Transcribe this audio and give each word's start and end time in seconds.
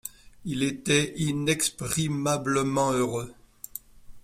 Ils 0.45 0.63
étaient 0.63 1.13
inexprimablement 1.21 2.91
heureux. 2.91 3.35